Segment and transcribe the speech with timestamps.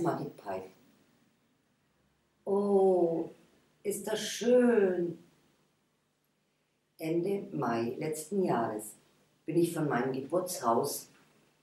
[0.00, 0.64] Margit Peif.
[2.44, 3.28] Oh,
[3.82, 5.18] ist das schön.
[6.98, 8.94] Ende Mai letzten Jahres
[9.44, 11.08] bin ich von meinem Geburtshaus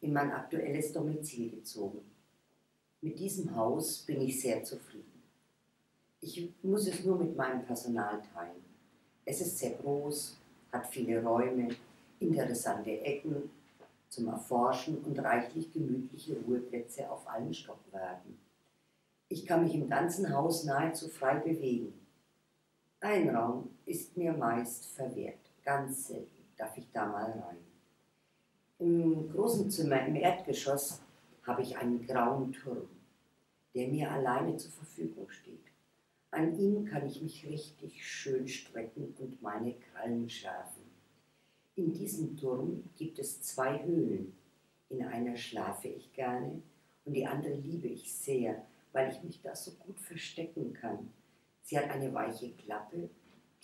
[0.02, 2.00] in mein aktuelles Domizil gezogen.
[3.02, 5.24] Mit diesem Haus bin ich sehr zufrieden.
[6.20, 8.64] Ich muss es nur mit meinem Personal teilen.
[9.26, 10.38] Es ist sehr groß,
[10.72, 11.70] hat viele Räume,
[12.20, 13.50] interessante Ecken
[14.12, 18.38] zum Erforschen und reichlich gemütliche Ruheplätze auf allen Stockwerken.
[19.30, 21.94] Ich kann mich im ganzen Haus nahezu frei bewegen.
[23.00, 27.58] Ein Raum ist mir meist verwehrt, ganz selten darf ich da mal rein.
[28.80, 31.02] Im großen Zimmer im Erdgeschoss
[31.44, 32.90] habe ich einen grauen Turm,
[33.74, 35.72] der mir alleine zur Verfügung steht.
[36.32, 40.81] An ihm kann ich mich richtig schön strecken und meine Krallen schärfen.
[41.76, 44.34] In diesem Turm gibt es zwei Höhlen.
[44.90, 46.62] In einer schlafe ich gerne
[47.06, 51.14] und die andere liebe ich sehr, weil ich mich da so gut verstecken kann.
[51.64, 53.10] Sie hat eine weiche Klappe,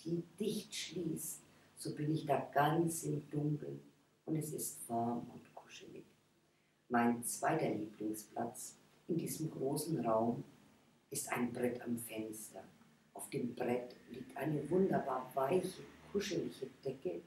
[0.04, 1.42] die dicht schließt.
[1.76, 3.80] So bin ich da ganz im Dunkeln
[4.24, 6.04] und es ist warm und kuschelig.
[6.88, 10.44] Mein zweiter Lieblingsplatz in diesem großen Raum
[11.10, 12.64] ist ein Brett am Fenster.
[13.12, 17.20] Auf dem Brett liegt eine wunderbar weiche, kuschelige Decke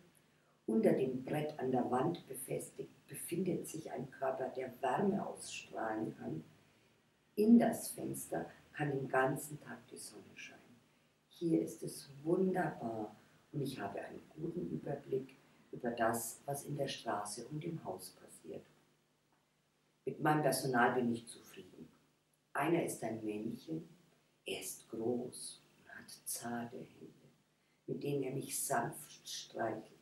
[0.71, 6.43] unter dem Brett an der Wand befestigt befindet sich ein Körper, der Wärme ausstrahlen kann.
[7.35, 10.61] In das Fenster kann den ganzen Tag die Sonne scheinen.
[11.27, 13.15] Hier ist es wunderbar
[13.51, 15.35] und ich habe einen guten Überblick
[15.73, 18.65] über das, was in der Straße und im Haus passiert.
[20.05, 21.89] Mit meinem Personal bin ich zufrieden.
[22.53, 23.87] Einer ist ein Männchen,
[24.45, 27.29] er ist groß und hat zarte Hände,
[27.87, 30.00] mit denen er mich sanft streichelt.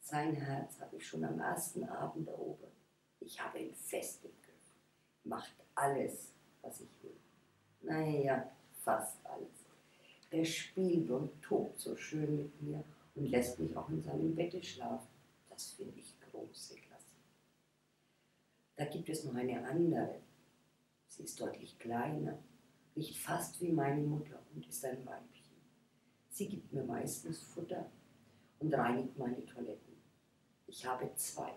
[0.00, 2.72] Sein Herz habe ich schon am ersten Abend erobert.
[3.20, 4.74] Ich habe ihn fest im Griff.
[5.24, 7.16] Macht alles, was ich will.
[7.82, 8.50] Naja,
[8.82, 9.64] fast alles.
[10.30, 12.84] Er spielt und tobt so schön mit mir
[13.14, 15.08] und lässt mich auch in seinem Bette schlafen.
[15.48, 17.16] Das finde ich große Klasse.
[18.76, 20.20] Da gibt es noch eine andere.
[21.08, 22.38] Sie ist deutlich kleiner,
[22.96, 25.56] riecht fast wie meine Mutter und ist ein Weibchen.
[26.30, 27.90] Sie gibt mir meistens Futter
[28.60, 29.89] und reinigt meine Toiletten.
[30.70, 31.52] Ich habe zwei,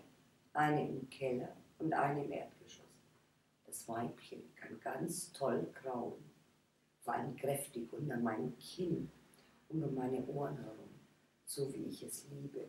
[0.53, 2.83] eine im Keller und eine im Erdgeschoss.
[3.63, 6.31] Das Weibchen kann ganz toll grauen,
[7.03, 9.11] vor allem kräftig unter meinem Kinn
[9.69, 10.89] und um meine Ohren herum,
[11.45, 12.67] so wie ich es liebe.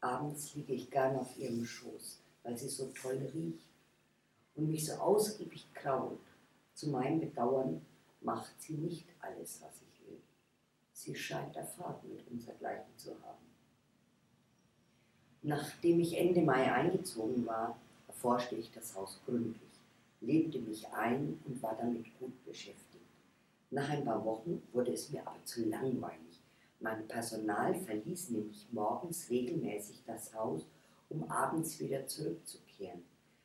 [0.00, 3.68] Abends liege ich gern auf ihrem Schoß, weil sie so toll riecht
[4.54, 6.18] und mich so ausgiebig kraut.
[6.72, 7.84] Zu meinem Bedauern
[8.22, 10.22] macht sie nicht alles, was ich will.
[10.94, 13.49] Sie scheint Erfahrung mit unsergleichen zu haben.
[15.42, 19.70] Nachdem ich Ende Mai eingezogen war, erforschte ich das Haus gründlich,
[20.20, 22.86] lebte mich ein und war damit gut beschäftigt.
[23.70, 26.40] Nach ein paar Wochen wurde es mir aber zu langweilig.
[26.80, 30.66] Mein Personal verließ nämlich morgens regelmäßig das Haus,
[31.08, 33.02] um abends wieder zurückzukehren.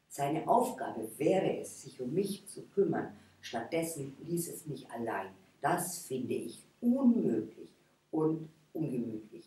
[0.10, 3.16] Seine Aufgabe wäre es, sich um mich zu kümmern.
[3.42, 5.28] Stattdessen ließ es mich allein.
[5.62, 7.70] Das finde ich unmöglich
[8.12, 9.46] und ungemütlich.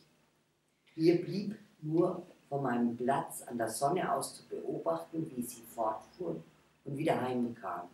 [0.94, 6.42] Mir blieb nur von meinem Platz an der Sonne aus zu beobachten, wie sie fortfuhr
[6.84, 7.88] und wieder heimkam.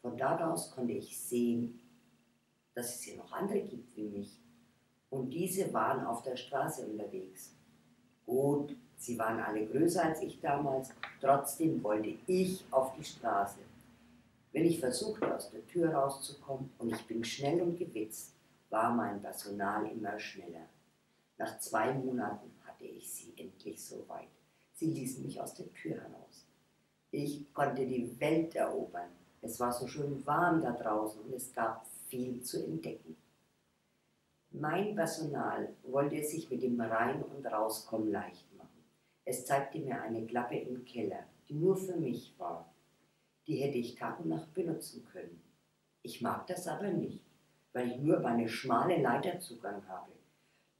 [0.00, 1.80] Von dort aus konnte ich sehen,
[2.74, 4.38] dass es hier noch andere gibt wie mich.
[5.10, 7.52] Und diese waren auf der Straße unterwegs.
[8.26, 13.58] Gut, sie waren alle größer als ich damals, trotzdem wollte ich auf die Straße.
[14.52, 18.32] Wenn ich versuchte, aus der Tür rauszukommen und ich bin schnell und gewitzt,
[18.70, 20.66] war mein Personal immer schneller.
[21.38, 24.28] Nach zwei Monaten hatte ich sie endlich so weit.
[24.72, 26.46] Sie ließen mich aus der Tür heraus.
[27.10, 29.10] Ich konnte die Welt erobern.
[29.42, 33.16] Es war so schön warm da draußen und es gab viel zu entdecken.
[34.50, 38.84] Mein Personal wollte es sich mit dem Rein- und Rauskommen leicht machen.
[39.24, 42.72] Es zeigte mir eine Klappe im Keller, die nur für mich war.
[43.46, 45.42] Die hätte ich Tag und Nacht benutzen können.
[46.02, 47.24] Ich mag das aber nicht,
[47.72, 50.17] weil ich nur über eine schmale Leiter Zugang habe.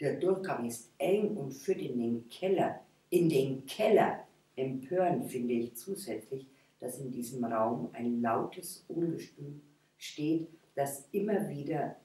[0.01, 2.81] Der Durchgang ist eng und führt in den Keller.
[3.11, 4.25] In den Keller.
[4.55, 6.47] Empörend finde ich zusätzlich,
[6.81, 9.61] dass in diesem Raum ein lautes Ungestüm
[9.97, 11.97] steht, das immer wieder,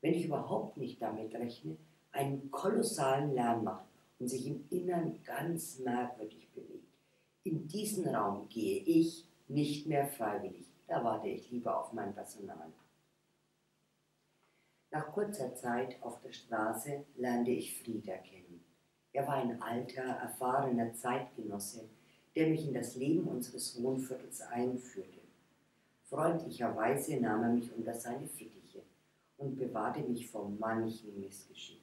[0.00, 1.76] wenn ich überhaupt nicht damit rechne,
[2.12, 3.86] einen kolossalen Lärm macht
[4.18, 6.86] und sich im Innern ganz merkwürdig bewegt.
[7.42, 10.66] In diesen Raum gehe ich nicht mehr freiwillig.
[10.86, 12.72] Da warte ich lieber auf mein Personal.
[14.92, 18.64] Nach kurzer Zeit auf der Straße lernte ich Frieda kennen.
[19.12, 21.88] Er war ein alter, erfahrener Zeitgenosse,
[22.34, 25.20] der mich in das Leben unseres Wohnviertels einführte.
[26.08, 28.82] Freundlicherweise nahm er mich unter seine Fittiche
[29.36, 31.82] und bewahrte mich vor manchem Missgeschick.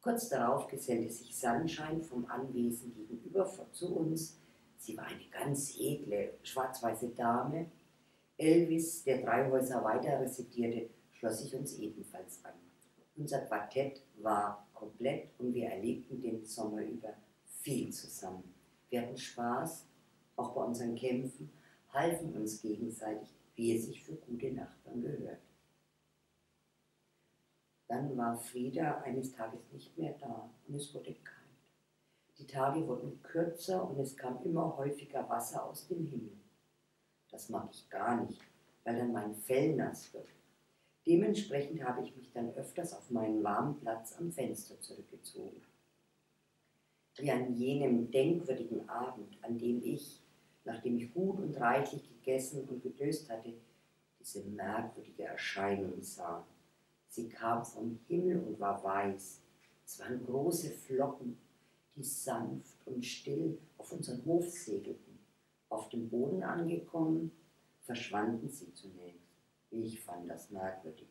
[0.00, 4.36] Kurz darauf gesellte sich Sonnenschein vom Anwesen gegenüber zu uns.
[4.78, 7.66] Sie war eine ganz edle, schwarz-weiße Dame.
[8.36, 10.90] Elvis, der drei Häuser weiter residierte,
[11.22, 12.54] schloss sich uns ebenfalls an.
[13.14, 17.14] Unser Quartett war komplett und wir erlebten den Sommer über
[17.44, 18.52] viel zusammen.
[18.90, 19.86] Wir hatten Spaß,
[20.34, 21.52] auch bei unseren Kämpfen,
[21.92, 25.38] halfen uns gegenseitig, wie es sich für gute Nachbarn gehört.
[27.86, 31.38] Dann war Frieda eines Tages nicht mehr da und es wurde kalt.
[32.36, 36.36] Die Tage wurden kürzer und es kam immer häufiger Wasser aus dem Himmel.
[37.30, 38.40] Das mag ich gar nicht,
[38.82, 40.26] weil dann mein Fell nass wird.
[41.06, 45.60] Dementsprechend habe ich mich dann öfters auf meinen warmen Platz am Fenster zurückgezogen.
[47.16, 50.22] Wie an jenem denkwürdigen Abend, an dem ich,
[50.64, 53.52] nachdem ich gut und reichlich gegessen und gedöst hatte,
[54.20, 56.46] diese merkwürdige Erscheinung sah.
[57.08, 59.42] Sie kam vom Himmel und war weiß.
[59.84, 61.36] Es waren große Flocken,
[61.96, 65.18] die sanft und still auf unseren Hof segelten.
[65.68, 67.32] Auf dem Boden angekommen,
[67.80, 69.21] verschwanden sie zunächst.
[69.72, 71.08] Ich fand das merkwürdig.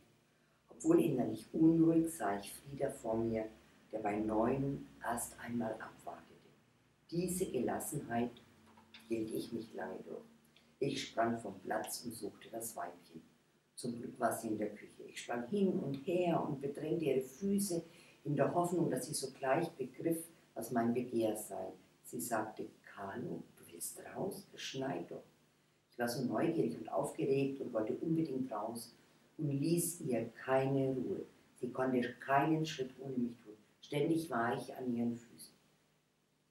[0.69, 3.46] Obwohl innerlich unruhig sah ich Frieda vor mir,
[3.92, 6.50] der bei neun erst einmal abwartete.
[7.10, 8.31] Diese Gelassenheit
[9.08, 10.24] hielt ich nicht lange durch.
[10.80, 13.22] Ich sprang vom Platz und suchte das Weibchen.
[13.75, 15.04] Zum Glück war sie in der Küche.
[15.07, 17.84] Ich sprang hin und her und bedrängte ihre Füße
[18.24, 20.24] in der Hoffnung, dass sie sogleich begriff,
[20.54, 21.74] was mein Begehr sei.
[22.04, 24.48] Sie sagte, Carlo, du willst raus?
[24.54, 25.24] Es schneit doch.
[25.92, 28.94] Ich war so neugierig und aufgeregt und wollte unbedingt raus
[29.38, 31.26] und ließ ihr keine Ruhe.
[31.60, 33.54] Sie konnte keinen Schritt ohne mich tun.
[33.82, 35.54] Ständig war ich an ihren Füßen.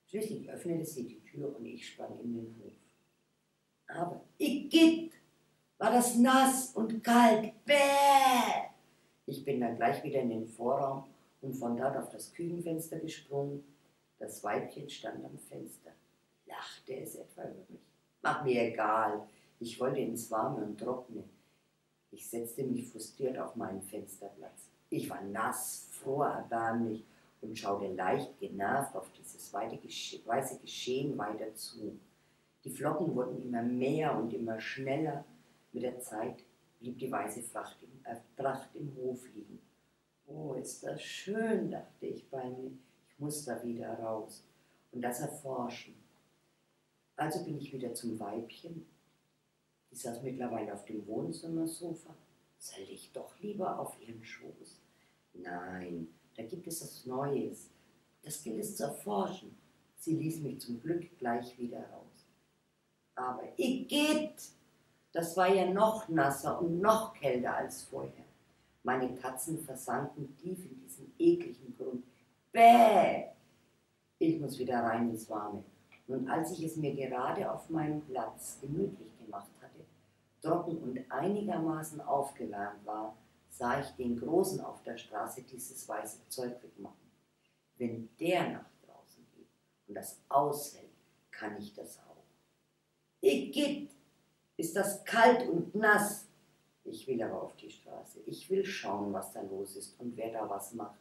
[0.08, 2.72] Schließlich öffnete sie die Tür und ich sprang in den Hof.
[3.86, 5.12] Aber Igitt,
[5.80, 7.52] war das nass und kalt.
[7.64, 8.68] Bäh!
[9.26, 11.04] Ich bin dann gleich wieder in den Vorraum
[11.40, 13.64] und von dort auf das Küchenfenster gesprungen.
[14.18, 15.92] Das Weibchen stand am Fenster.
[16.46, 17.89] Lachte es etwa über mich?
[18.22, 19.26] Mach mir egal.
[19.58, 21.24] Ich wollte ins Warme und Trockene.
[22.10, 24.68] Ich setzte mich frustriert auf meinen Fensterplatz.
[24.90, 27.04] Ich war nass, froh, erbärmlich
[27.40, 31.98] und schaute leicht genervt auf dieses weiße Geschehen weiter zu.
[32.64, 35.24] Die Flocken wurden immer mehr und immer schneller.
[35.72, 36.44] Mit der Zeit
[36.78, 39.60] blieb die weiße Pracht im, äh, Pracht im Hof liegen.
[40.26, 42.72] Oh, ist das schön, dachte ich bei mir.
[43.08, 44.44] Ich muss da wieder raus
[44.92, 45.94] und das erforschen.
[47.20, 48.86] Also bin ich wieder zum Weibchen.
[49.90, 52.14] Die saß mittlerweile auf dem Wohnzimmersofa.
[52.58, 54.80] Soll ich doch lieber auf ihren Schoß?
[55.34, 57.68] Nein, da gibt es was Neues.
[58.22, 59.54] Das gilt es zu erforschen.
[59.98, 62.24] Sie ließ mich zum Glück gleich wieder raus.
[63.16, 64.42] Aber Igitt,
[65.12, 68.24] das war ja noch nasser und noch kälter als vorher.
[68.82, 72.02] Meine Katzen versanken tief in diesen ekligen Grund.
[72.50, 73.26] Bäh!
[74.18, 75.62] Ich muss wieder rein ins Warme.
[76.10, 79.84] Und als ich es mir gerade auf meinem Platz gemütlich gemacht hatte,
[80.42, 83.16] trocken und einigermaßen aufgewärmt war,
[83.48, 86.96] sah ich den Großen auf der Straße dieses weiße Zeug wegmachen.
[87.76, 89.46] Wenn der nach draußen geht
[89.86, 90.90] und das aushält,
[91.30, 92.24] kann ich das auch.
[93.20, 93.90] Igitt,
[94.56, 96.26] ist das kalt und nass.
[96.84, 98.18] Ich will aber auf die Straße.
[98.26, 100.98] Ich will schauen, was da los ist und wer da was macht.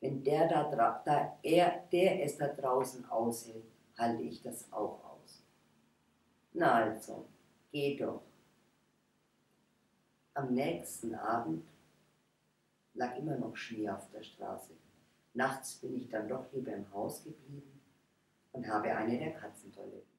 [0.00, 5.42] Wenn der, da, da er, der es da draußen aushält, halte ich das auch aus.
[6.52, 7.26] Na also,
[7.70, 8.22] geh doch.
[10.34, 11.64] Am nächsten Abend
[12.94, 14.72] lag immer noch Schnee auf der Straße.
[15.34, 17.80] Nachts bin ich dann doch lieber im Haus geblieben
[18.52, 20.13] und habe eine der Katzentoiletten